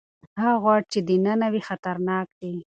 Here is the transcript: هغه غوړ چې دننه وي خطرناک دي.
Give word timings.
هغه 0.41 0.55
غوړ 0.63 0.79
چې 0.91 0.99
دننه 1.07 1.47
وي 1.53 1.61
خطرناک 1.69 2.27
دي. 2.39 2.53